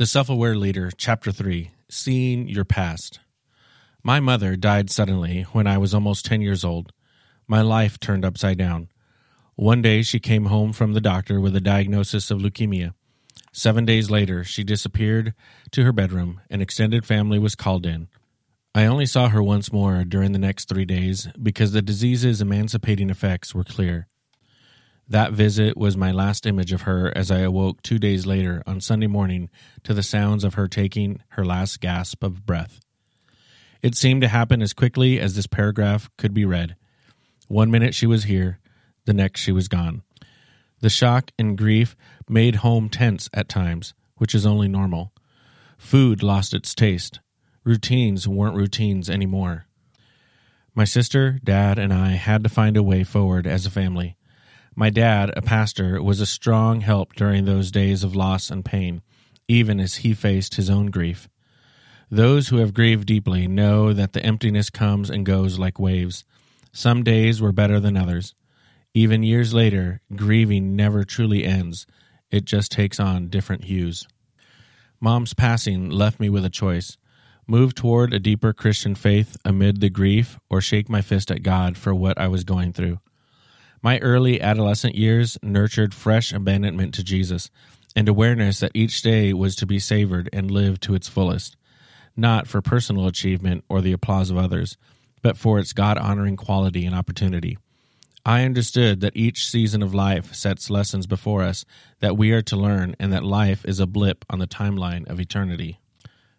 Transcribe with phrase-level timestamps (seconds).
[0.00, 3.20] The Self Aware Leader, Chapter 3 Seeing Your Past.
[4.02, 6.94] My mother died suddenly when I was almost 10 years old.
[7.46, 8.88] My life turned upside down.
[9.56, 12.94] One day she came home from the doctor with a diagnosis of leukemia.
[13.52, 15.34] Seven days later, she disappeared
[15.72, 16.40] to her bedroom.
[16.48, 18.08] An extended family was called in.
[18.74, 23.10] I only saw her once more during the next three days because the disease's emancipating
[23.10, 24.08] effects were clear.
[25.10, 28.80] That visit was my last image of her as I awoke two days later on
[28.80, 29.50] Sunday morning
[29.82, 32.78] to the sounds of her taking her last gasp of breath.
[33.82, 36.76] It seemed to happen as quickly as this paragraph could be read.
[37.48, 38.60] One minute she was here,
[39.04, 40.02] the next she was gone.
[40.80, 41.96] The shock and grief
[42.28, 45.12] made home tense at times, which is only normal.
[45.76, 47.18] Food lost its taste.
[47.64, 49.66] Routines weren't routines anymore.
[50.72, 54.16] My sister, dad, and I had to find a way forward as a family.
[54.76, 59.02] My dad, a pastor, was a strong help during those days of loss and pain,
[59.48, 61.28] even as he faced his own grief.
[62.10, 66.24] Those who have grieved deeply know that the emptiness comes and goes like waves.
[66.72, 68.34] Some days were better than others.
[68.94, 71.86] Even years later, grieving never truly ends,
[72.30, 74.08] it just takes on different hues.
[75.00, 76.96] Mom's passing left me with a choice
[77.46, 81.76] move toward a deeper Christian faith amid the grief, or shake my fist at God
[81.76, 83.00] for what I was going through.
[83.82, 87.50] My early adolescent years nurtured fresh abandonment to Jesus
[87.96, 91.56] and awareness that each day was to be savored and lived to its fullest,
[92.16, 94.76] not for personal achievement or the applause of others,
[95.22, 97.56] but for its God honoring quality and opportunity.
[98.24, 101.64] I understood that each season of life sets lessons before us
[102.00, 105.18] that we are to learn, and that life is a blip on the timeline of
[105.18, 105.80] eternity.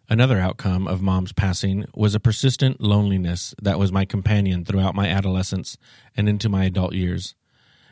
[0.08, 5.08] Another outcome of mom's passing was a persistent loneliness that was my companion throughout my
[5.08, 5.78] adolescence
[6.16, 7.34] and into my adult years.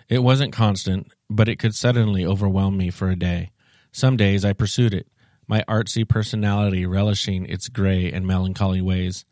[0.09, 3.53] It wasn't constant, but it could suddenly overwhelm me for a day.
[3.93, 5.07] Some days I pursued it,
[5.47, 9.25] my artsy personality relishing its gray and melancholy ways.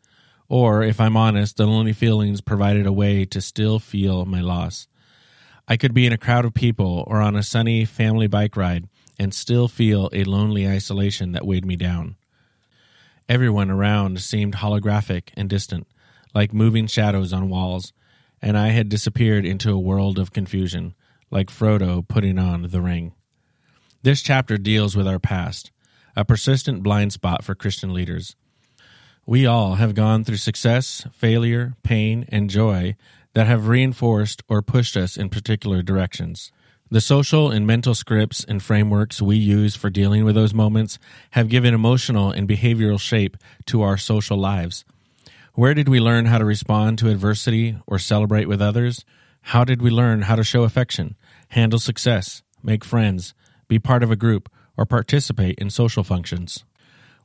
[0.47, 4.87] Or, if I'm honest, the lonely feelings provided a way to still feel my loss.
[5.67, 8.89] I could be in a crowd of people or on a sunny family bike ride
[9.19, 12.15] and still feel a lonely isolation that weighed me down.
[13.29, 15.85] Everyone around seemed holographic and distant,
[16.33, 17.93] like moving shadows on walls,
[18.41, 20.95] and I had disappeared into a world of confusion,
[21.29, 23.13] like Frodo putting on the ring.
[24.01, 25.69] This chapter deals with our past,
[26.15, 28.35] a persistent blind spot for Christian leaders.
[29.27, 32.95] We all have gone through success, failure, pain, and joy
[33.35, 36.51] that have reinforced or pushed us in particular directions.
[36.91, 40.97] The social and mental scripts and frameworks we use for dealing with those moments
[41.31, 44.85] have given emotional and behavioral shape to our social lives.
[45.53, 49.05] Where did we learn how to respond to adversity or celebrate with others?
[49.41, 51.15] How did we learn how to show affection,
[51.49, 53.35] handle success, make friends,
[53.67, 56.65] be part of a group, or participate in social functions?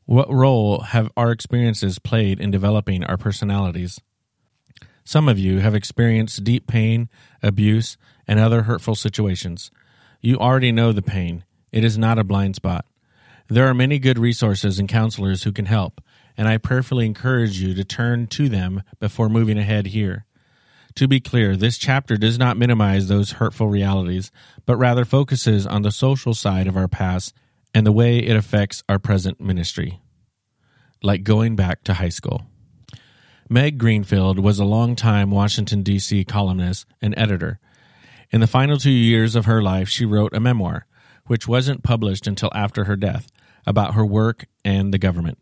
[0.04, 3.98] What role have our experiences played in developing our personalities?
[5.04, 7.08] Some of you have experienced deep pain,
[7.42, 9.70] abuse, and other hurtful situations.
[10.20, 11.44] You already know the pain.
[11.72, 12.86] It is not a blind spot.
[13.48, 16.00] There are many good resources and counselors who can help,
[16.36, 20.24] and I prayerfully encourage you to turn to them before moving ahead here.
[20.96, 24.30] To be clear, this chapter does not minimize those hurtful realities,
[24.64, 27.34] but rather focuses on the social side of our past
[27.74, 30.00] and the way it affects our present ministry.
[31.02, 32.46] Like going back to high school.
[33.48, 36.24] Meg Greenfield was a long-time Washington, D.C.
[36.24, 37.60] columnist and editor.
[38.30, 40.86] In the final two years of her life, she wrote a memoir,
[41.26, 43.30] which wasn't published until after her death,
[43.66, 45.38] about her work and the government.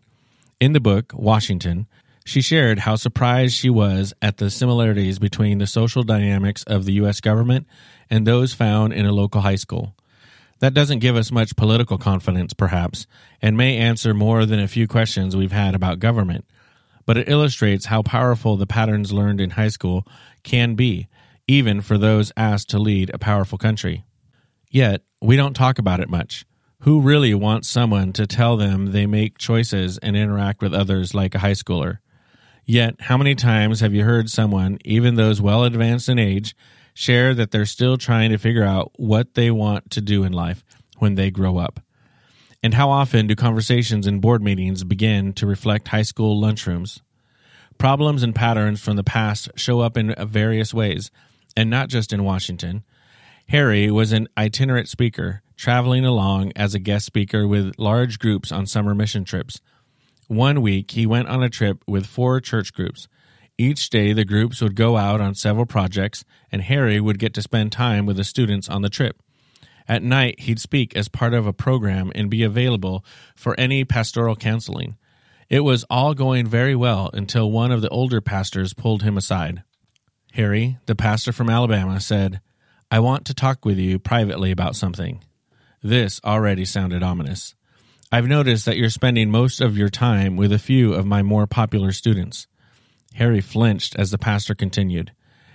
[0.61, 1.87] In the book, Washington,
[2.25, 6.93] she shared how surprised she was at the similarities between the social dynamics of the
[6.95, 7.21] U.S.
[7.21, 7.67] government
[8.11, 9.95] and those found in a local high school.
[10.59, 13.07] That doesn't give us much political confidence, perhaps,
[13.41, 16.45] and may answer more than a few questions we've had about government,
[17.07, 20.07] but it illustrates how powerful the patterns learned in high school
[20.43, 21.09] can be
[21.49, 24.05] even for those asked to lead a powerful country.
[24.71, 26.45] Yet, we don't talk about it much.
[26.81, 31.35] Who really wants someone to tell them they make choices and interact with others like
[31.35, 31.99] a high schooler?
[32.65, 36.57] Yet, how many times have you heard someone, even those well advanced in age,
[36.95, 40.65] share that they're still trying to figure out what they want to do in life
[40.99, 41.81] when they grow up?
[42.63, 47.01] And how often do conversations in board meetings begin to reflect high school lunchrooms?
[47.77, 51.11] Problems and patterns from the past show up in various ways,
[51.57, 52.85] and not just in Washington.
[53.49, 58.67] Harry was an itinerant speaker, traveling along as a guest speaker with large groups on
[58.67, 59.61] summer mission trips.
[60.29, 63.09] One week, he went on a trip with four church groups.
[63.59, 67.43] Each day, the groups would go out on several projects, and Harry would get to
[67.43, 69.21] spend time with the students on the trip.
[69.89, 74.37] At night, he'd speak as part of a program and be available for any pastoral
[74.37, 74.97] counseling.
[75.49, 79.63] It was all going very well until one of the older pastors pulled him aside.
[80.33, 82.41] Harry, the pastor from Alabama, said,
[82.91, 85.23] I want to talk with you privately about something.
[85.83, 87.55] This already sounded ominous.
[88.11, 91.47] I've noticed that you're spending most of your time with a few of my more
[91.47, 92.47] popular students.
[93.15, 95.13] Harry flinched as the pastor continued.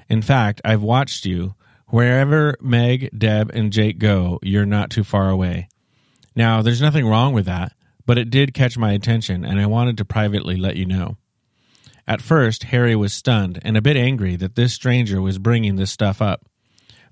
[0.09, 1.55] In fact, I've watched you.
[1.89, 5.69] Wherever Meg, Deb, and Jake go, you're not too far away.
[6.35, 7.71] Now, there's nothing wrong with that,
[8.05, 11.17] but it did catch my attention, and I wanted to privately let you know.
[12.05, 15.91] At first, Harry was stunned and a bit angry that this stranger was bringing this
[15.91, 16.45] stuff up.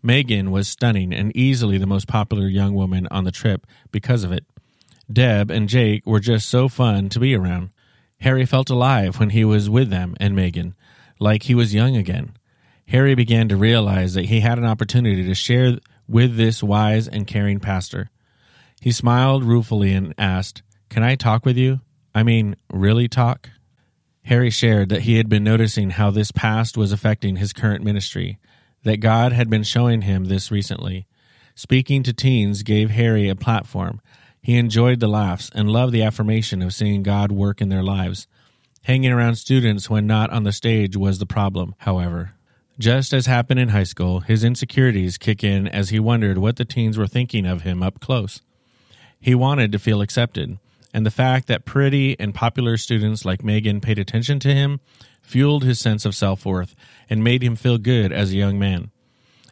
[0.03, 4.31] Megan was stunning and easily the most popular young woman on the trip because of
[4.31, 4.45] it.
[5.11, 7.71] Deb and Jake were just so fun to be around.
[8.21, 10.75] Harry felt alive when he was with them and Megan,
[11.19, 12.33] like he was young again.
[12.87, 15.77] Harry began to realize that he had an opportunity to share
[16.07, 18.09] with this wise and caring pastor.
[18.79, 21.81] He smiled ruefully and asked, Can I talk with you?
[22.13, 23.49] I mean, really talk?
[24.23, 28.39] Harry shared that he had been noticing how this past was affecting his current ministry,
[28.83, 31.07] that God had been showing him this recently.
[31.55, 34.01] Speaking to teens gave Harry a platform.
[34.41, 38.27] He enjoyed the laughs and loved the affirmation of seeing God work in their lives.
[38.83, 42.33] Hanging around students when not on the stage was the problem, however.
[42.77, 46.65] Just as happened in high school, his insecurities kick in as he wondered what the
[46.65, 48.41] teens were thinking of him up close.
[49.19, 50.59] He wanted to feel accepted,
[50.93, 54.81] and the fact that pretty and popular students like Megan paid attention to him
[55.21, 56.75] fueled his sense of self worth
[57.09, 58.91] and made him feel good as a young man.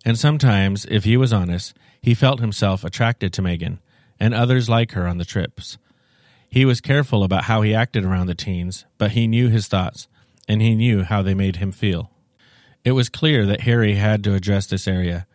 [0.04, 3.80] And sometimes, if he was honest, he felt himself attracted to Megan
[4.20, 5.78] and others like her on the trips.
[6.50, 10.08] He was careful about how he acted around the teens, but he knew his thoughts,
[10.48, 12.12] and he knew how they made him feel.
[12.84, 15.26] It was clear that Harry had to address this area.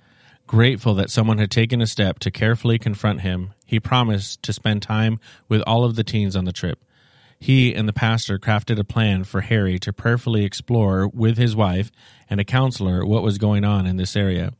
[0.46, 4.82] Grateful that someone had taken a step to carefully confront him, he promised to spend
[4.82, 5.18] time
[5.48, 6.78] with all of the teens on the trip.
[7.40, 11.90] He and the pastor crafted a plan for Harry to prayerfully explore with his wife
[12.28, 14.52] and a counselor what was going on in this area.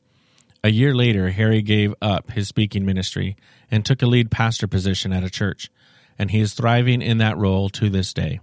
[0.65, 3.37] A year later, Harry gave up his speaking ministry
[3.71, 5.71] and took a lead pastor position at a church,
[6.19, 8.41] and he is thriving in that role to this day.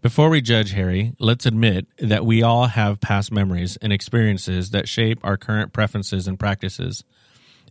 [0.00, 4.88] Before we judge Harry, let's admit that we all have past memories and experiences that
[4.88, 7.04] shape our current preferences and practices.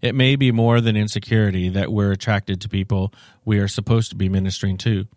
[0.01, 3.13] It may be more than insecurity that we're attracted to people
[3.44, 5.07] we are supposed to be ministering to.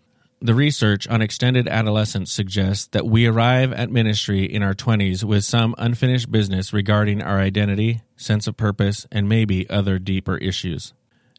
[0.40, 5.44] The research on extended adolescence suggests that we arrive at ministry in our 20s with
[5.44, 10.92] some unfinished business regarding our identity, sense of purpose, and maybe other deeper issues.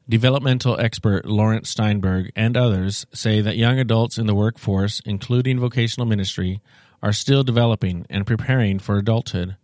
[0.07, 6.05] Developmental expert Laurence Steinberg and others say that young adults in the workforce, including vocational
[6.05, 6.61] ministry,
[7.01, 9.57] are still developing and preparing for adulthood.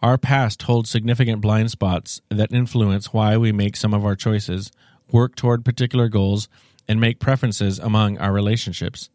[0.00, 4.70] Our past holds significant blind spots that influence why we make some of our choices,
[5.10, 6.48] work toward particular goals,
[6.86, 9.10] and make preferences among our relationships.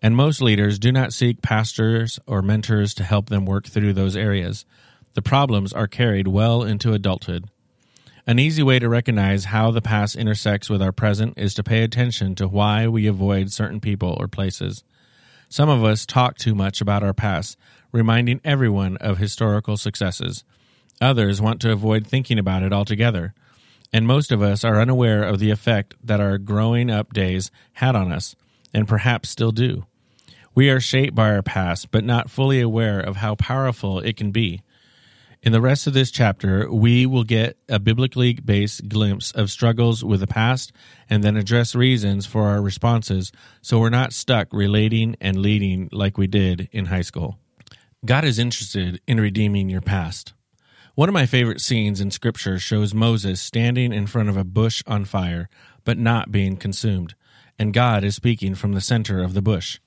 [0.00, 4.14] And most leaders do not seek pastors or mentors to help them work through those
[4.14, 4.64] areas.
[5.14, 7.48] The problems are carried well into adulthood.
[8.28, 11.84] An easy way to recognize how the past intersects with our present is to pay
[11.84, 14.82] attention to why we avoid certain people or places.
[15.48, 17.56] Some of us talk too much about our past,
[17.92, 20.42] reminding everyone of historical successes.
[21.00, 23.32] Others want to avoid thinking about it altogether.
[23.92, 27.94] And most of us are unaware of the effect that our growing up days had
[27.94, 28.34] on us,
[28.74, 29.86] and perhaps still do.
[30.52, 34.32] We are shaped by our past, but not fully aware of how powerful it can
[34.32, 34.62] be.
[35.46, 40.02] In the rest of this chapter, we will get a biblically based glimpse of struggles
[40.02, 40.72] with the past
[41.08, 43.30] and then address reasons for our responses
[43.62, 47.38] so we're not stuck relating and leading like we did in high school.
[48.04, 50.32] God is interested in redeeming your past.
[50.96, 54.82] One of my favorite scenes in Scripture shows Moses standing in front of a bush
[54.84, 55.48] on fire,
[55.84, 57.14] but not being consumed,
[57.56, 59.78] and God is speaking from the center of the bush.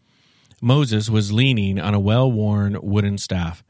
[0.62, 3.62] Moses was leaning on a well worn wooden staff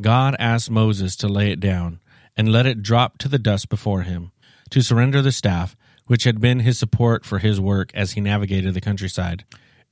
[0.00, 2.00] God asked Moses to lay it down
[2.36, 4.30] and let it drop to the dust before him,
[4.70, 5.76] to surrender the staff,
[6.06, 9.44] which had been his support for his work as he navigated the countryside.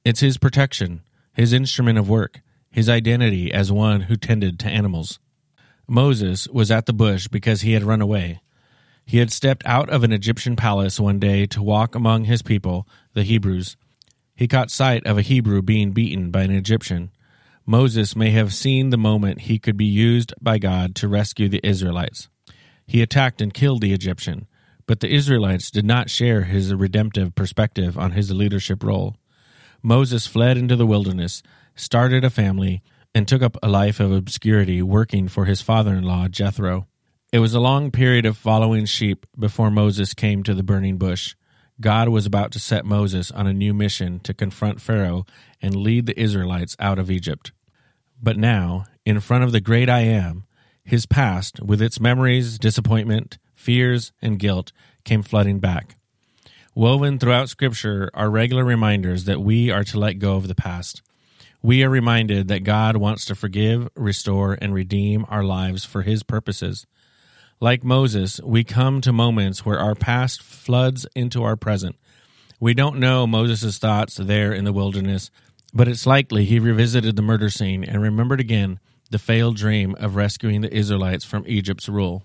[0.05, 1.03] It's his protection,
[1.35, 5.19] his instrument of work, his identity as one who tended to animals.
[5.89, 8.41] Moses was at the bush because he had run away.
[9.05, 12.89] He had stepped out of an Egyptian palace one day to walk among his people,
[13.13, 13.77] the Hebrews.
[14.35, 17.11] He caught sight of a Hebrew being beaten by an Egyptian.
[17.69, 21.61] Moses may have seen the moment he could be used by God to rescue the
[21.67, 22.29] Israelites.
[22.87, 24.47] He attacked and killed the Egyptian,
[24.87, 29.17] but the Israelites did not share his redemptive perspective on his leadership role.
[29.83, 31.43] Moses fled into the wilderness,
[31.75, 32.83] started a family,
[33.13, 36.87] and took up a life of obscurity working for his father in law, Jethro.
[37.33, 41.35] It was a long period of following sheep before Moses came to the burning bush.
[41.81, 45.27] God was about to set Moses on a new mission to confront Pharaoh
[45.61, 47.51] and lead the Israelites out of Egypt.
[48.23, 50.45] But now, in front of the great I Am,
[50.85, 54.73] his past, with its memories, disappointment, fears, and guilt,
[55.05, 55.97] came flooding back.
[56.75, 61.03] Woven throughout Scripture are regular reminders that we are to let go of the past.
[61.63, 66.23] We are reminded that God wants to forgive, restore, and redeem our lives for His
[66.23, 66.87] purposes.
[67.61, 71.97] Like Moses, we come to moments where our past floods into our present.
[72.61, 75.31] We don't know Moses' thoughts there in the wilderness,
[75.77, 78.81] but it's likely he revisited the murder scene and remembered again
[79.11, 82.25] the failed dream of rescuing the Israelites from Egypt's rule.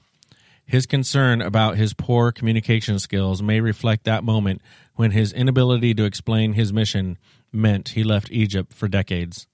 [0.65, 4.62] His concern about his poor communication skills may reflect that moment
[4.96, 7.17] when his inability to explain his mission
[7.51, 9.48] meant he left Egypt for decades.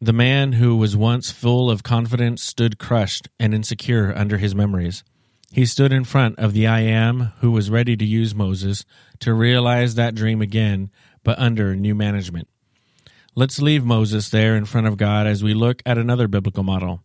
[0.00, 5.04] The man who was once full of confidence stood crushed and insecure under his memories.
[5.52, 8.86] He stood in front of the I Am who was ready to use Moses
[9.20, 10.90] to realize that dream again,
[11.22, 12.48] but under new management.
[13.36, 17.02] Let's leave Moses there in front of God as we look at another biblical model.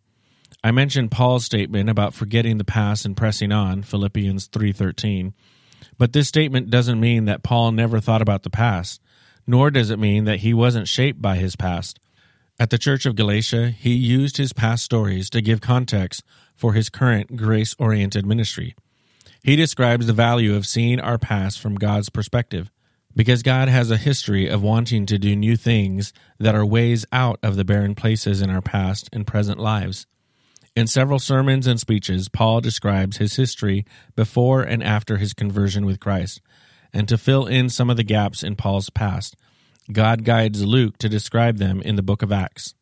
[0.64, 5.34] I mentioned Paul's statement about forgetting the past and pressing on, Philippians 3:13.
[5.98, 9.02] But this statement doesn't mean that Paul never thought about the past,
[9.48, 12.00] nor does it mean that he wasn't shaped by his past.
[12.60, 16.22] At the Church of Galatia, he used his past stories to give context
[16.56, 18.76] for his current grace oriented ministry.
[19.44, 22.70] He describes the value of seeing our past from God's perspective,
[23.20, 27.38] because God has a history of wanting to do new things that are ways out
[27.44, 30.08] of the barren places in our past and present lives.
[30.74, 33.86] In several sermons and speeches, Paul describes his history
[34.16, 36.40] before and after his conversion with Christ.
[36.94, 39.36] And to fill in some of the gaps in Paul's past,
[39.92, 42.74] God guides Luke to describe them in the book of Acts.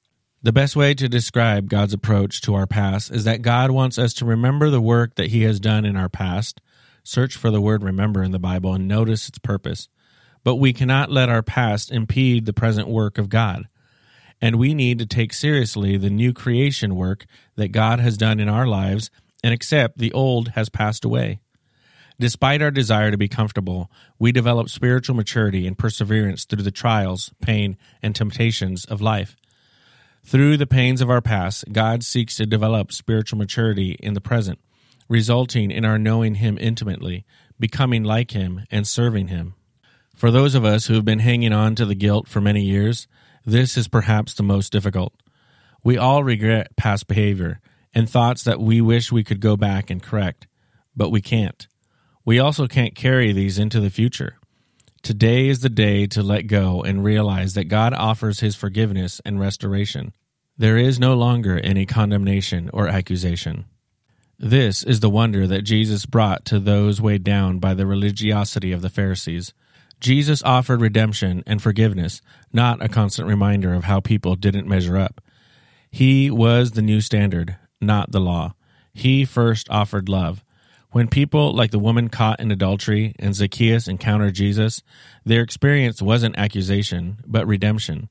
[0.44, 4.14] The best way to describe God's approach to our past is that God wants us
[4.14, 6.62] to remember the work that He has done in our past.
[7.04, 9.90] Search for the word remember in the Bible and notice its purpose.
[10.48, 13.68] But we cannot let our past impede the present work of God.
[14.40, 17.26] And we need to take seriously the new creation work
[17.58, 19.12] that God has done in our lives
[19.44, 21.42] and accept the old has passed away.
[22.18, 27.34] Despite our desire to be comfortable, we develop spiritual maturity and perseverance through the trials,
[27.42, 29.36] pain, and temptations of life.
[30.24, 34.60] Through the pains of our past, God seeks to develop spiritual maturity in the present,
[35.10, 37.26] resulting in our knowing Him intimately,
[37.60, 39.54] becoming like Him, and serving Him.
[40.18, 43.08] For those of us who have been hanging on to the guilt for many years,
[43.46, 45.14] this is perhaps the most difficult.
[45.84, 47.62] We all regret past behavior
[47.94, 50.48] and thoughts that we wish we could go back and correct,
[50.96, 51.68] but we can't.
[52.26, 54.40] We also can't carry these into the future.
[55.04, 59.40] Today is the day to let go and realize that God offers his forgiveness and
[59.40, 60.14] restoration.
[60.58, 63.66] There is no longer any condemnation or accusation.
[64.40, 68.82] This is the wonder that Jesus brought to those weighed down by the religiosity of
[68.82, 69.54] the Pharisees.
[70.00, 72.22] Jesus offered redemption and forgiveness,
[72.54, 75.22] not a constant reminder of how people didn't measure up.
[75.90, 78.54] He was the new standard, not the law.
[78.94, 80.44] He first offered love.
[80.92, 84.84] When people like the woman caught in adultery and Zacchaeus encountered Jesus,
[85.26, 88.10] their experience wasn't accusation, but redemption.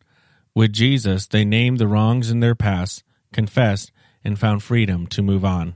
[0.55, 3.03] With Jesus, they named the wrongs in their past,
[3.33, 3.93] confessed,
[4.25, 5.75] and found freedom to move on.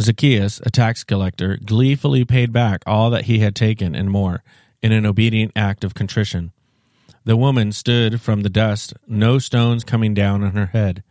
[0.00, 4.42] Zacchaeus, a tax collector, gleefully paid back all that he had taken and more
[4.82, 6.52] in an obedient act of contrition.
[7.24, 11.04] The woman stood from the dust, no stones coming down on her head.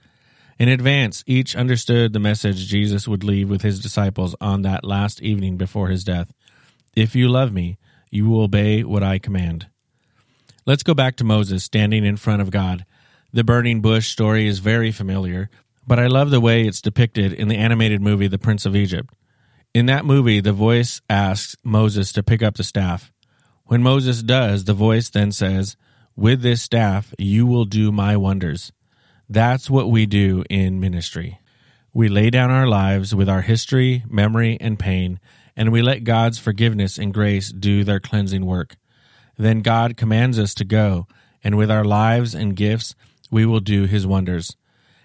[0.60, 5.22] In advance, each understood the message Jesus would leave with his disciples on that last
[5.22, 6.34] evening before his death.
[6.96, 7.78] If you love me,
[8.12, 9.68] you will obey what I command.
[10.66, 12.86] Let's go back to Moses standing in front of God.
[13.34, 15.50] The burning bush story is very familiar,
[15.88, 19.14] but I love the way it's depicted in the animated movie The Prince of Egypt.
[19.74, 23.12] In that movie, the voice asks Moses to pick up the staff.
[23.72, 25.78] When Moses does, the voice then says,
[26.18, 28.74] With this staff you will do my wonders.
[29.30, 31.40] That's what we do in ministry.
[31.94, 35.22] We lay down our lives with our history, memory, and pain,
[35.56, 38.76] and we let God's forgiveness and grace do their cleansing work.
[39.38, 41.08] Then God commands us to go,
[41.42, 42.94] and with our lives and gifts,
[43.32, 44.58] we will do his wonders.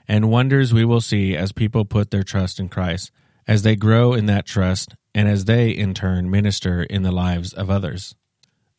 [0.09, 3.13] And wonders we will see as people put their trust in Christ,
[3.47, 7.53] as they grow in that trust, and as they, in turn, minister in the lives
[7.53, 8.17] of others.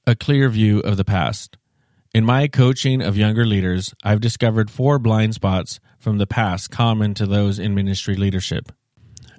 [0.07, 1.57] A clear view of the past.
[2.13, 7.13] In my coaching of younger leaders, I've discovered four blind spots from the past common
[7.15, 8.71] to those in ministry leadership.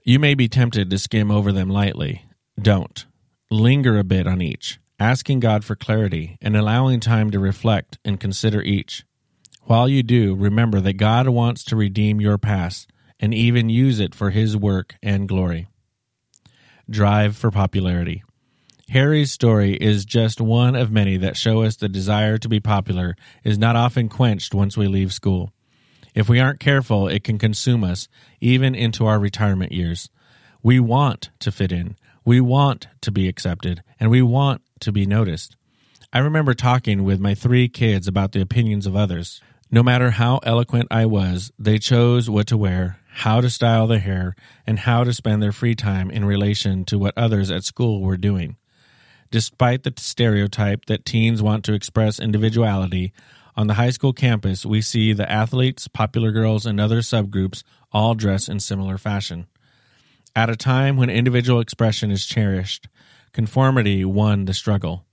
[0.05, 2.27] You may be tempted to skim over them lightly.
[2.61, 3.07] Don't.
[3.51, 8.21] Linger a bit on each, asking God for clarity and allowing time to reflect and
[8.21, 9.07] consider each.
[9.63, 14.15] While you do, remember that God wants to redeem your past and even use it
[14.15, 15.67] for His work and glory.
[16.91, 18.23] drive for popularity.
[18.90, 23.14] Harry's story is just one of many that show us the desire to be popular
[23.45, 25.52] is not often quenched once we leave school.
[26.14, 28.09] If we aren't careful, it can consume us
[28.40, 30.09] even into our retirement years.
[30.62, 35.04] We want to fit in, we want to be accepted, and we want to be
[35.04, 35.54] noticed.
[36.11, 39.42] I remember talking with my three kids about the opinions of others.
[39.71, 43.99] No matter how eloquent I was, they chose what to wear, how to style their
[43.99, 44.35] hair,
[44.66, 48.16] and how to spend their free time in relation to what others at school were
[48.16, 48.57] doing.
[49.31, 53.13] Despite the stereotype that teens want to express individuality,
[53.57, 58.15] on the high school campus we see the athletes, popular girls, and other subgroups all
[58.15, 59.47] dress in similar fashion.
[60.35, 62.89] At a time when individual expression is cherished,
[63.33, 65.05] conformity won the struggle.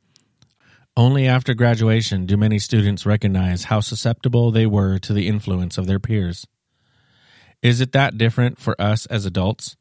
[0.95, 5.87] Only after graduation do many students recognize how susceptible they were to the influence of
[5.87, 6.47] their peers.
[7.61, 9.75] Is it that different for us as adults?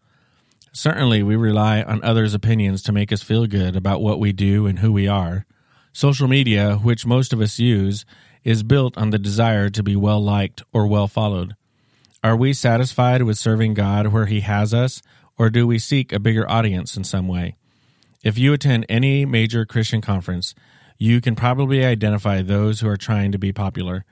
[0.76, 4.66] Certainly, we rely on others' opinions to make us feel good about what we do
[4.66, 5.46] and who we are.
[5.92, 8.04] Social media, which most of us use,
[8.42, 11.54] is built on the desire to be well liked or well followed.
[12.24, 15.00] Are we satisfied with serving God where He has us,
[15.38, 17.54] or do we seek a bigger audience in some way?
[18.24, 20.56] If you attend any major Christian conference,
[20.98, 24.04] you can probably identify those who are trying to be popular.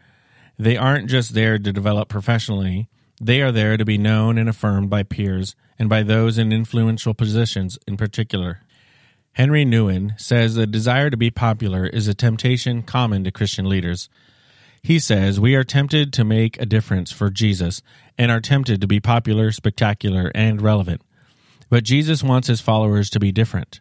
[0.60, 2.88] They aren't just there to develop professionally,
[3.22, 7.14] they are there to be known and affirmed by peers and by those in influential
[7.14, 8.60] positions in particular.
[9.34, 14.08] Henri Nouwen says the desire to be popular is a temptation common to Christian leaders.
[14.82, 17.80] He says we are tempted to make a difference for Jesus
[18.18, 21.00] and are tempted to be popular, spectacular, and relevant.
[21.70, 23.80] But Jesus wants his followers to be different.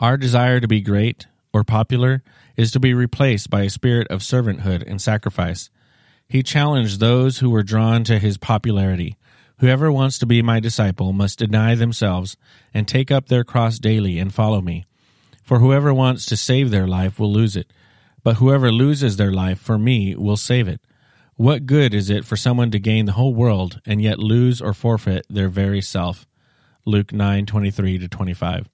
[0.00, 2.22] Our desire to be great, or popular
[2.56, 5.68] is to be replaced by a spirit of servanthood and sacrifice.
[6.32, 9.18] He challenged those who were drawn to his popularity.
[9.58, 12.38] Whoever wants to be my disciple must deny themselves
[12.72, 14.86] and take up their cross daily and follow me.
[15.42, 17.70] For whoever wants to save their life will lose it,
[18.22, 20.80] but whoever loses their life for me will save it.
[21.34, 24.72] What good is it for someone to gain the whole world and yet lose or
[24.72, 26.26] forfeit their very self?
[26.86, 28.70] Luke 9:23 to 25.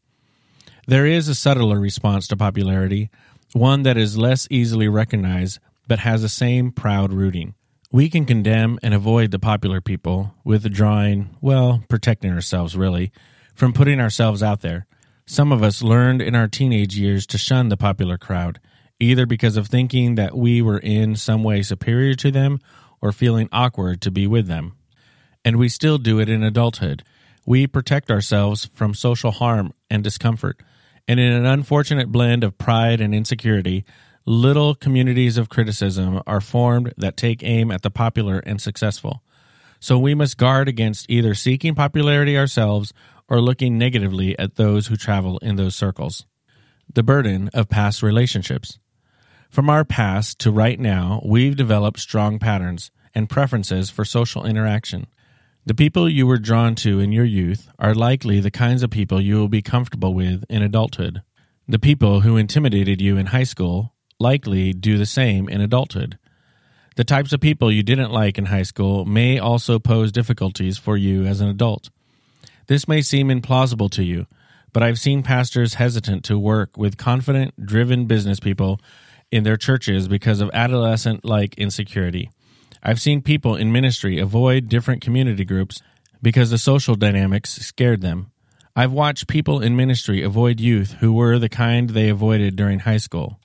[0.86, 3.10] There is a subtler response to popularity,
[3.52, 7.54] one that is less easily recognized but has the same proud rooting.
[7.90, 13.10] We can condemn and avoid the popular people, withdrawing, well, protecting ourselves really,
[13.54, 14.86] from putting ourselves out there.
[15.26, 18.60] Some of us learned in our teenage years to shun the popular crowd,
[19.00, 22.60] either because of thinking that we were in some way superior to them
[23.00, 24.74] or feeling awkward to be with them.
[25.44, 27.04] And we still do it in adulthood.
[27.46, 30.60] We protect ourselves from social harm and discomfort
[31.08, 33.84] and in an unfortunate blend of pride and insecurity,
[34.28, 39.22] little communities of criticism are formed that take aim at the popular and successful.
[39.80, 42.92] So we must guard against either seeking popularity ourselves
[43.26, 46.26] or looking negatively at those who travel in those circles.
[46.92, 48.78] The burden of past relationships.
[49.48, 55.06] From our past to right now, we've developed strong patterns and preferences for social interaction.
[55.64, 59.22] The people you were drawn to in your youth are likely the kinds of people
[59.22, 61.22] you will be comfortable with in adulthood.
[61.66, 66.18] The people who intimidated you in high school likely do the same in adulthood.
[66.96, 70.96] The types of people you didn't like in high school may also pose difficulties for
[70.96, 71.90] you as an adult.
[72.66, 74.26] This may seem implausible to you,
[74.72, 78.80] but I've seen pastors hesitant to work with confident, driven business people
[79.30, 82.30] in their churches because of adolescent like insecurity.
[82.82, 85.82] I've seen people in ministry avoid different community groups
[86.20, 88.32] because the social dynamics scared them.
[88.74, 92.98] I've watched people in ministry avoid youth who were the kind they avoided during high
[92.98, 93.38] school.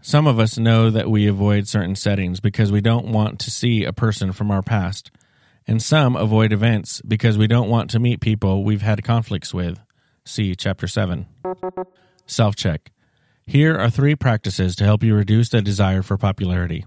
[0.00, 3.84] Some of us know that we avoid certain settings because we don't want to see
[3.84, 5.10] a person from our past.
[5.66, 9.78] And some avoid events because we don't want to meet people we've had conflicts with.
[10.24, 11.26] See Chapter 7.
[12.26, 12.90] Self check.
[13.46, 16.84] Here are three practices to help you reduce the desire for popularity.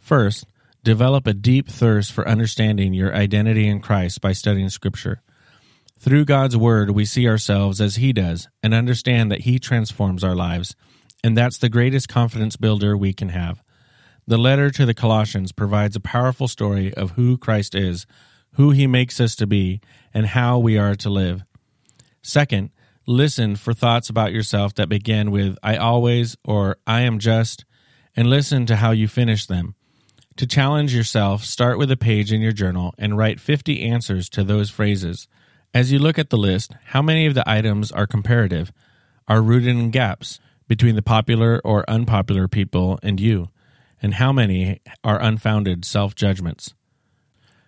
[0.00, 0.46] First,
[0.84, 5.20] Develop a deep thirst for understanding your identity in Christ by studying Scripture.
[5.98, 10.36] Through God's Word, we see ourselves as He does and understand that He transforms our
[10.36, 10.76] lives,
[11.22, 13.62] and that's the greatest confidence builder we can have.
[14.26, 18.06] The letter to the Colossians provides a powerful story of who Christ is,
[18.52, 19.80] who He makes us to be,
[20.12, 21.44] and how we are to live.
[22.22, 22.70] Second,
[23.06, 27.64] listen for thoughts about yourself that begin with I always or I am just,
[28.14, 29.74] and listen to how you finish them.
[30.36, 34.44] To challenge yourself, start with a page in your journal and write 50 answers to
[34.44, 35.26] those phrases.
[35.74, 38.72] As you look at the list, how many of the items are comparative,
[39.26, 43.48] are rooted in gaps between the popular or unpopular people and you,
[44.00, 46.74] and how many are unfounded self judgments?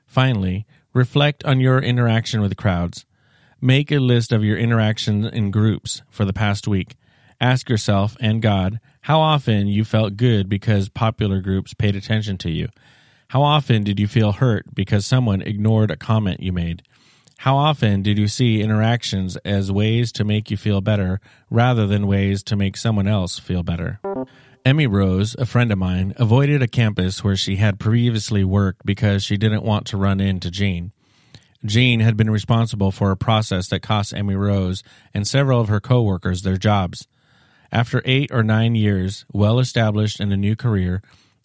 [0.06, 3.06] Finally, reflect on your interaction with crowds.
[3.60, 6.96] Make a list of your interactions in groups for the past week.
[7.40, 12.50] Ask yourself and God how often you felt good because popular groups paid attention to
[12.50, 12.68] you.
[13.28, 16.82] How often did you feel hurt because someone ignored a comment you made?
[17.40, 22.06] How often did you see interactions as ways to make you feel better rather than
[22.06, 23.98] ways to make someone else feel better?
[24.62, 29.24] Emmy Rose, a friend of mine, avoided a campus where she had previously worked because
[29.24, 30.92] she didn't want to run into Jean.
[31.64, 34.82] Jean had been responsible for a process that cost Emmy Rose
[35.14, 37.08] and several of her coworkers their jobs.
[37.72, 41.00] After eight or nine years, well established in a new career,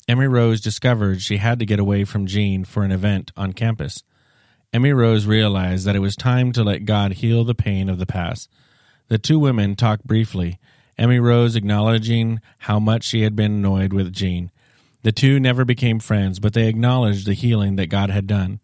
[0.10, 4.04] Emmy Rose discovered she had to get away from Jean for an event on campus.
[4.74, 8.06] Emmy Rose realized that it was time to let God heal the pain of the
[8.06, 8.50] past.
[9.08, 10.60] The two women talked briefly,
[10.98, 14.52] Emmy Rose acknowledging how much she had been annoyed with Jean.
[15.04, 18.60] The two never became friends, but they acknowledged the healing that God had done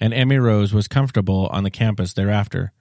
[0.00, 2.72] and Emmy Rose was comfortable on the campus thereafter.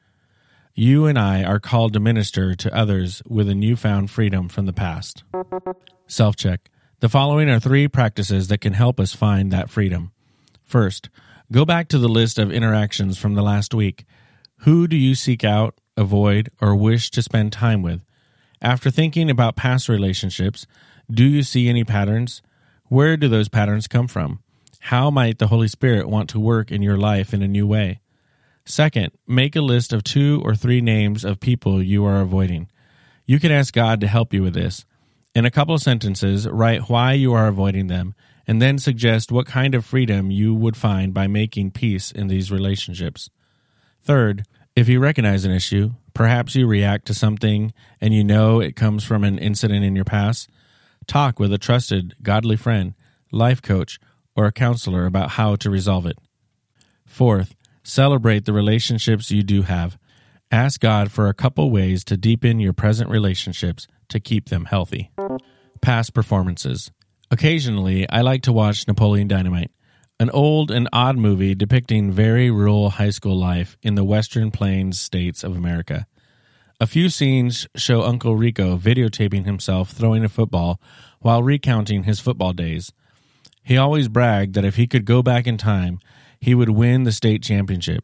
[0.74, 4.74] You and I are called to minister to others with a newfound freedom from the
[4.74, 5.24] past.
[6.08, 6.70] Self check.
[7.00, 10.12] The following are three practices that can help us find that freedom.
[10.64, 11.10] First,
[11.56, 14.04] go back to the list of interactions from the last week.
[14.64, 18.02] Who do you seek out, avoid, or wish to spend time with?
[18.62, 20.68] After thinking about past relationships,
[21.10, 22.42] do you see any patterns?
[22.88, 24.42] Where do those patterns come from?
[24.82, 28.02] How might the Holy Spirit want to work in your life in a new way?
[28.66, 32.68] Second, make a list of two or three names of people you are avoiding.
[33.26, 34.84] You can ask God to help you with this.
[35.34, 38.14] In a couple sentences, write why you are avoiding them,
[38.48, 42.52] and then suggest what kind of freedom you would find by making peace in these
[42.52, 43.30] relationships.
[44.04, 48.76] Third, if you recognize an issue, perhaps you react to something and you know it
[48.76, 50.50] comes from an incident in your past,
[51.08, 52.94] talk with a trusted, godly friend,
[53.32, 54.00] life coach,
[54.36, 56.18] or a counselor about how to resolve it.
[57.06, 59.98] Fourth, celebrate the relationships you do have.
[60.52, 65.12] Ask God for a couple ways to deepen your present relationships to keep them healthy.
[65.82, 66.92] Past performances.
[67.32, 69.72] Occasionally, I like to watch Napoleon Dynamite,
[70.20, 75.00] an old and odd movie depicting very rural high school life in the western plains
[75.00, 76.06] states of America.
[76.80, 80.80] A few scenes show Uncle Rico videotaping himself throwing a football
[81.20, 82.92] while recounting his football days.
[83.64, 86.00] He always bragged that if he could go back in time,
[86.40, 88.04] he would win the state championship.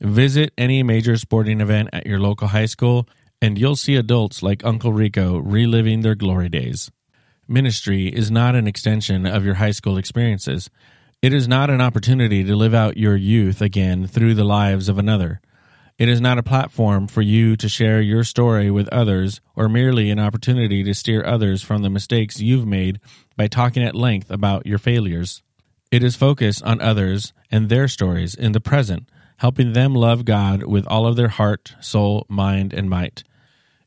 [0.00, 3.06] Visit any major sporting event at your local high school,
[3.42, 6.90] and you'll see adults like Uncle Rico reliving their glory days.
[7.46, 10.70] Ministry is not an extension of your high school experiences.
[11.20, 14.98] It is not an opportunity to live out your youth again through the lives of
[14.98, 15.42] another.
[15.98, 20.10] It is not a platform for you to share your story with others or merely
[20.10, 22.98] an opportunity to steer others from the mistakes you've made
[23.36, 25.42] by talking at length about your failures.
[25.90, 30.62] It is focused on others and their stories in the present, helping them love God
[30.62, 33.22] with all of their heart, soul, mind, and might.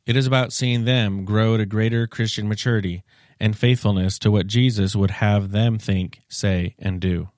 [0.06, 3.04] It is about seeing them grow to greater Christian maturity
[3.39, 7.30] and faithfulness to what Jesus would have them think, say, and do.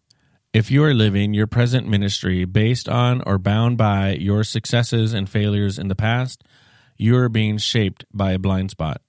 [0.51, 5.29] If you are living your present ministry based on or bound by your successes and
[5.29, 6.43] failures in the past,
[6.97, 9.01] you are being shaped by a blind spot.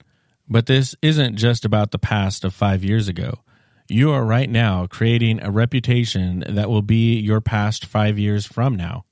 [0.49, 3.41] But this isn't just about the past of five years ago.
[3.89, 8.77] You are right now creating a reputation that will be your past five years from
[8.77, 9.05] now.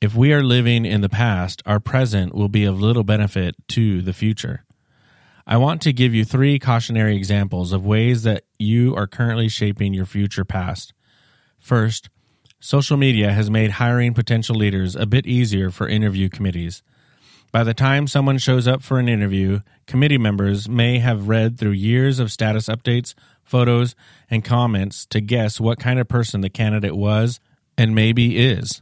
[0.00, 4.02] If we are living in the past, our present will be of little benefit to
[4.02, 4.64] the future.
[5.46, 9.92] I want to give you three cautionary examples of ways that you are currently shaping
[9.92, 10.92] your future past.
[11.58, 12.08] First,
[12.60, 16.82] social media has made hiring potential leaders a bit easier for interview committees.
[17.50, 21.72] By the time someone shows up for an interview, committee members may have read through
[21.72, 23.94] years of status updates, photos,
[24.30, 27.40] and comments to guess what kind of person the candidate was
[27.76, 28.80] and maybe is.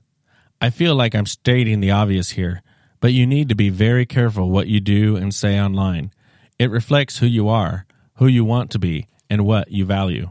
[0.60, 2.62] I feel like I'm stating the obvious here,
[3.00, 6.12] but you need to be very careful what you do and say online.
[6.60, 10.28] It reflects who you are, who you want to be, and what you value.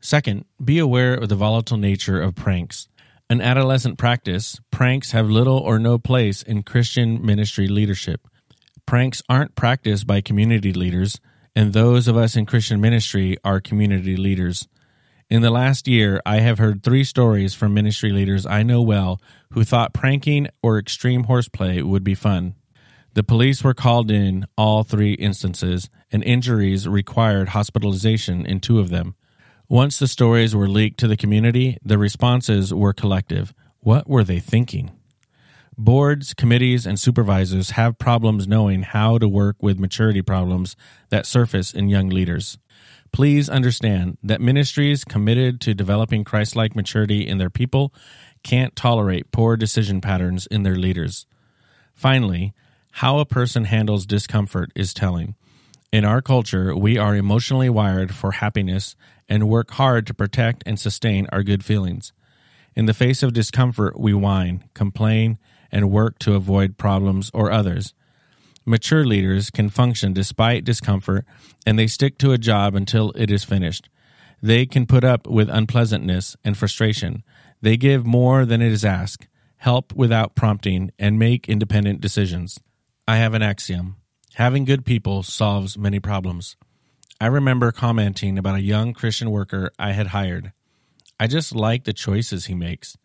[0.00, 2.86] Second, be aware of the volatile nature of pranks.
[3.28, 8.28] An adolescent practice, pranks have little or no place in Christian ministry leadership.
[8.86, 11.18] Pranks aren't practiced by community leaders,
[11.56, 14.68] and those of us in Christian ministry are community leaders.
[15.28, 19.20] In the last year, I have heard three stories from ministry leaders I know well
[19.50, 22.54] who thought pranking or extreme horseplay would be fun.
[23.14, 28.88] The police were called in all three instances, and injuries required hospitalization in two of
[28.88, 29.14] them.
[29.68, 33.52] Once the stories were leaked to the community, the responses were collective.
[33.80, 34.92] What were they thinking?
[35.76, 40.76] Boards, committees, and supervisors have problems knowing how to work with maturity problems
[41.08, 42.58] that surface in young leaders.
[43.12, 47.92] Please understand that ministries committed to developing Christ like maturity in their people
[48.42, 51.26] can't tolerate poor decision patterns in their leaders.
[51.94, 52.54] Finally,
[52.92, 55.34] how a person handles discomfort is telling.
[55.90, 58.96] In our culture, we are emotionally wired for happiness
[59.28, 62.12] and work hard to protect and sustain our good feelings.
[62.74, 65.38] In the face of discomfort, we whine, complain,
[65.70, 67.94] and work to avoid problems or others.
[68.64, 71.24] Mature leaders can function despite discomfort
[71.66, 73.88] and they stick to a job until it is finished.
[74.42, 77.22] They can put up with unpleasantness and frustration.
[77.60, 79.28] They give more than it is asked,
[79.58, 82.60] help without prompting, and make independent decisions.
[83.12, 83.96] I have an axiom
[84.36, 86.56] having good people solves many problems.
[87.20, 90.52] I remember commenting about a young Christian worker I had hired.
[91.20, 92.96] I just like the choices he makes.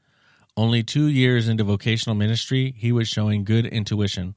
[0.55, 4.35] Only two years into vocational ministry, he was showing good intuition.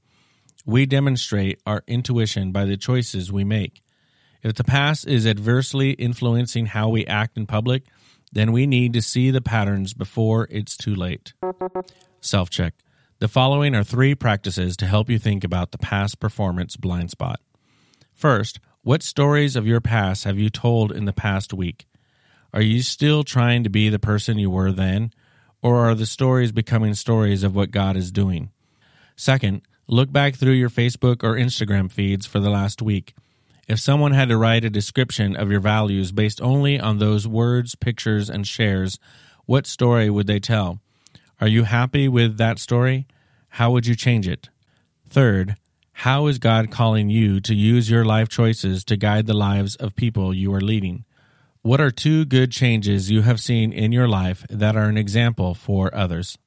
[0.66, 3.80] We demonstrate our intuition by the choices we make.
[4.42, 7.84] If the past is adversely influencing how we act in public,
[8.32, 11.32] then we need to see the patterns before it's too late.
[12.20, 12.74] Self check.
[13.20, 17.38] The following are three practices to help you think about the past performance blind spot.
[18.14, 21.86] First, what stories of your past have you told in the past week?
[22.54, 25.12] Are you still trying to be the person you were then,
[25.60, 28.52] or are the stories becoming stories of what God is doing?
[29.16, 33.14] Second, look back through your Facebook or Instagram feeds for the last week
[33.70, 37.76] if someone had to write a description of your values based only on those words,
[37.76, 38.98] pictures, and shares,
[39.46, 40.80] what story would they tell?
[41.40, 43.06] Are you happy with that story?
[43.48, 44.48] How would you change it?
[45.08, 45.56] Third,
[45.92, 49.96] how is God calling you to use your life choices to guide the lives of
[49.96, 51.04] people you are leading?
[51.62, 55.54] What are two good changes you have seen in your life that are an example
[55.54, 56.38] for others?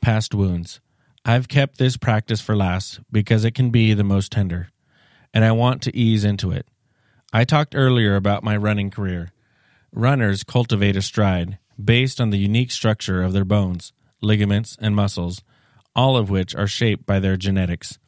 [0.00, 0.80] Past wounds.
[1.24, 4.68] I've kept this practice for last because it can be the most tender
[5.32, 6.66] and I want to ease into it.
[7.32, 9.32] I talked earlier about my running career.
[9.92, 13.92] Runners cultivate a stride based on the unique structure of their bones,
[14.22, 15.42] ligaments, and muscles,
[15.94, 17.98] all of which are shaped by their genetics.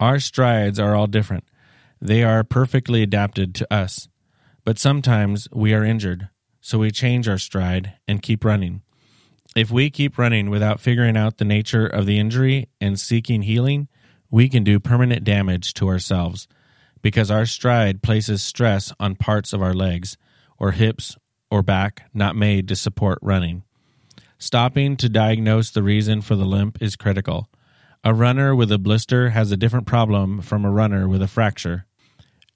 [0.00, 1.44] Our strides are all different.
[2.00, 4.08] They are perfectly adapted to us.
[4.64, 6.28] But sometimes we are injured,
[6.60, 8.82] so we change our stride and keep running.
[9.56, 13.88] If we keep running without figuring out the nature of the injury and seeking healing,
[14.30, 16.46] we can do permanent damage to ourselves
[17.02, 20.16] because our stride places stress on parts of our legs
[20.58, 21.16] or hips
[21.50, 23.62] or back not made to support running.
[24.40, 27.48] Stopping to diagnose the reason for the limp is critical.
[28.04, 31.86] A runner with a blister has a different problem from a runner with a fracture.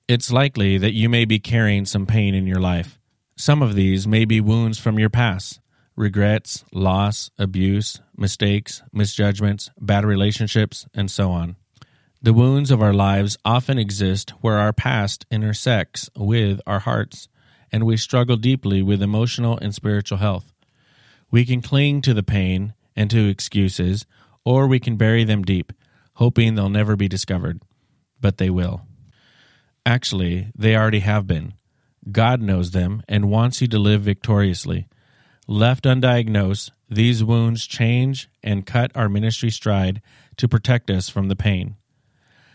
[0.07, 3.01] It's likely that you may be carrying some pain in your life.
[3.37, 5.59] Some of these may be wounds from your past
[5.97, 11.57] regrets, loss, abuse, mistakes, misjudgments, bad relationships, and so on.
[12.23, 17.29] The wounds of our lives often exist where our past intersects with our hearts,
[17.73, 20.52] and we struggle deeply with emotional and spiritual health.
[21.33, 24.07] We can cling to the pain and to excuses,
[24.45, 25.73] or we can bury them deep,
[26.14, 27.62] hoping they'll never be discovered.
[28.21, 28.83] But they will.
[29.85, 31.55] Actually, they already have been.
[32.11, 34.88] God knows them and wants you to live victoriously.
[35.49, 40.03] Left undiagnosed, these wounds change and cut our ministry stride
[40.37, 41.77] to protect us from the pain.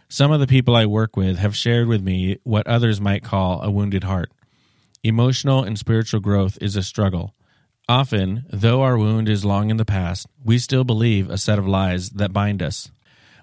[0.08, 3.62] Some of the people I work with have shared with me what others might call
[3.62, 4.32] a wounded heart.
[5.04, 7.34] Emotional and spiritual growth is a struggle.
[7.90, 11.66] Often, though our wound is long in the past, we still believe a set of
[11.66, 12.92] lies that bind us.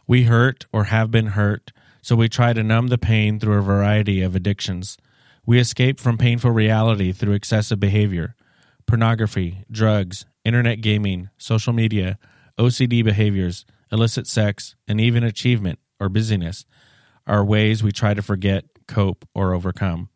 [0.06, 3.62] We hurt or have been hurt, so we try to numb the pain through a
[3.62, 4.98] variety of addictions.
[5.46, 8.34] We escape from painful reality through excessive behavior
[8.86, 12.18] pornography, drugs, internet gaming, social media,
[12.58, 16.66] OCD behaviors, illicit sex, and even achievement or busyness
[17.26, 20.10] are ways we try to forget, cope, or overcome.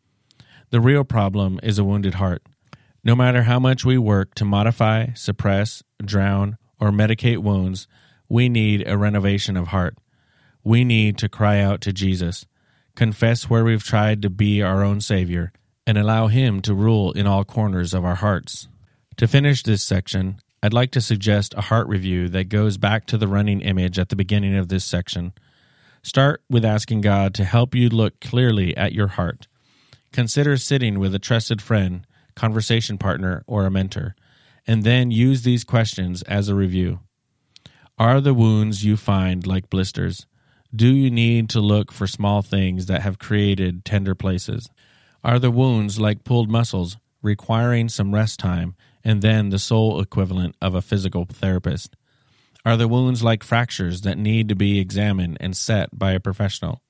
[0.69, 2.43] The real problem is a wounded heart.
[3.03, 7.87] No matter how much we work to modify, suppress, drown, or medicate wounds,
[8.27, 9.97] we need a renovation of heart.
[10.63, 12.45] We need to cry out to Jesus,
[12.95, 15.51] confess where we've tried to be our own Savior,
[15.87, 18.67] and allow Him to rule in all corners of our hearts.
[19.17, 23.17] To finish this section, I'd like to suggest a heart review that goes back to
[23.17, 25.31] the running image at the beginning of this section.
[26.03, 29.47] Start with asking God to help you look clearly at your heart.
[30.11, 34.15] Consider sitting with a trusted friend, conversation partner, or a mentor,
[34.67, 36.99] and then use these questions as a review.
[37.97, 40.25] Are the wounds you find like blisters?
[40.75, 44.69] Do you need to look for small things that have created tender places?
[45.23, 50.55] Are the wounds like pulled muscles, requiring some rest time and then the soul equivalent
[50.61, 51.95] of a physical therapist?
[52.65, 56.81] Are the wounds like fractures that need to be examined and set by a professional?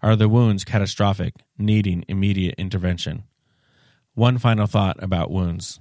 [0.00, 3.24] Are the wounds catastrophic, needing immediate intervention?
[4.18, 5.78] One final thought about wounds.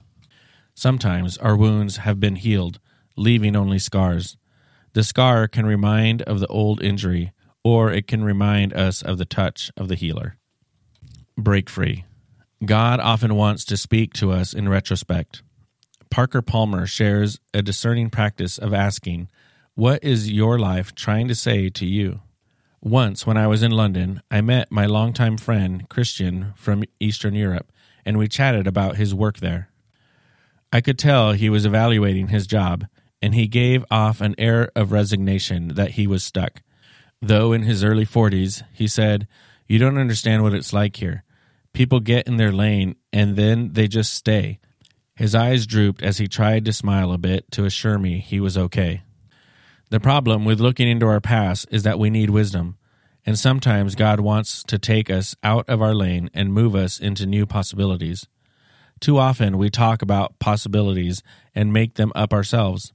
[0.76, 2.80] Sometimes our wounds have been healed,
[3.16, 4.38] leaving only scars.
[4.94, 7.32] The scar can remind of the old injury,
[7.64, 10.38] or it can remind us of the touch of the healer.
[11.36, 12.06] Break free.
[12.64, 15.42] God often wants to speak to us in retrospect.
[16.12, 19.30] Parker Palmer shares a discerning practice of asking,
[19.74, 22.20] What is your life trying to say to you?
[22.84, 27.72] Once, when I was in London, I met my longtime friend, Christian, from Eastern Europe,
[28.08, 29.70] and we chatted about his work there.
[30.72, 32.88] I could tell he was evaluating his job,
[33.22, 36.62] and he gave off an air of resignation that he was stuck.
[37.22, 39.28] Though in his early 40s, he said,
[39.68, 41.26] You don't understand what it's like here.
[41.74, 44.60] People get in their lane and then they just stay.
[45.16, 48.58] His eyes drooped as he tried to smile a bit to assure me he was
[48.58, 49.02] okay.
[49.90, 52.78] The problem with looking into our past is that we need wisdom,
[53.28, 57.26] and sometimes God wants to take us out of our lane and move us into
[57.26, 58.26] new possibilities.
[59.02, 61.22] Too often we talk about possibilities
[61.54, 62.94] and make them up ourselves.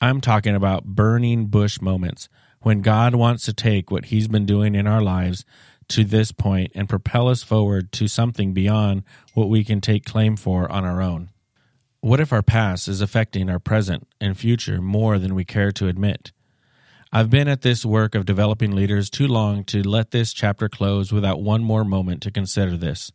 [0.00, 2.28] I'm talking about burning bush moments
[2.60, 5.44] when God wants to take what He's been doing in our lives
[5.88, 9.02] to this point and propel us forward to something beyond
[9.34, 11.30] what we can take claim for on our own.
[12.00, 15.88] What if our past is affecting our present and future more than we care to
[15.88, 16.30] admit?
[17.16, 21.12] I've been at this work of developing leaders too long to let this chapter close
[21.12, 23.12] without one more moment to consider this.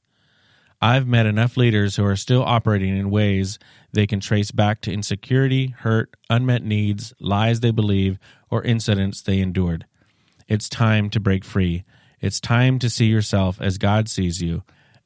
[0.81, 3.59] I've met enough leaders who are still operating in ways
[3.91, 8.17] they can trace back to insecurity, hurt, unmet needs, lies they believe,
[8.49, 9.85] or incidents they endured.
[10.47, 11.83] It's time to break free.
[12.21, 14.63] It's time to see yourself as God sees you.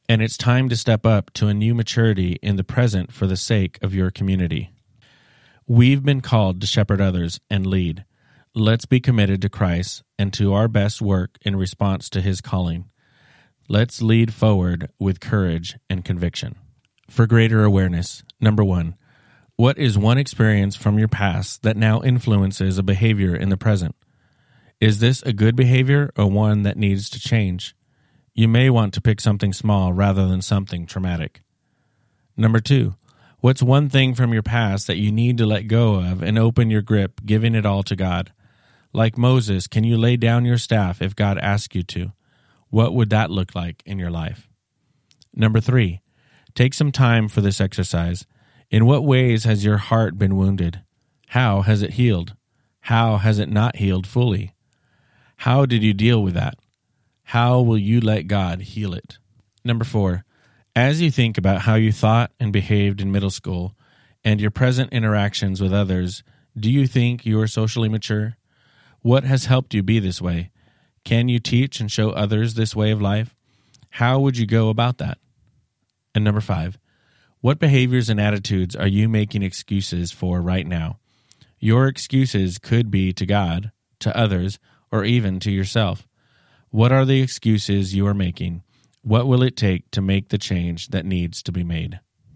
[0.08, 3.38] And it's time to step up to a new maturity in the present for the
[3.38, 4.72] sake of your community.
[5.66, 8.06] We've been called to shepherd others and lead.
[8.56, 12.86] Let's be committed to Christ and to our best work in response to his calling.
[13.68, 16.56] Let's lead forward with courage and conviction.
[17.10, 18.94] For greater awareness, number one,
[19.56, 23.96] what is one experience from your past that now influences a behavior in the present?
[24.80, 27.76] Is this a good behavior or one that needs to change?
[28.36, 31.42] You may want to pick something small rather than something traumatic.
[32.38, 32.94] Number two,
[33.40, 36.70] what's one thing from your past that you need to let go of and open
[36.70, 38.32] your grip, giving it all to God?
[38.94, 42.14] Like Moses, can you lay down your staff if God asks you to?
[42.70, 44.48] What would that look like in your life?
[45.36, 46.02] Number three,
[46.54, 48.28] take some time for this exercise.
[48.70, 50.82] In what ways has your heart been wounded?
[51.30, 52.36] How has it healed?
[52.82, 54.54] How has it not healed fully?
[55.38, 56.60] How did you deal with that?
[57.24, 59.18] How will you let God heal it?
[59.66, 60.24] Number four,
[60.76, 63.76] as you think about how you thought and behaved in middle school
[64.24, 66.24] and your present interactions with others,
[66.56, 68.38] do you think you are socially mature?
[69.04, 70.50] What has helped you be this way?
[71.04, 73.36] Can you teach and show others this way of life?
[73.90, 75.18] How would you go about that?
[76.16, 76.80] And number five,
[77.42, 81.00] what behaviors and attitudes are you making excuses for right now?
[81.60, 84.58] Your excuses could be to God, to others,
[84.90, 86.08] or even to yourself.
[86.70, 88.64] What are the excuses you are making?
[89.02, 92.00] What will it take to make the change that needs to be made?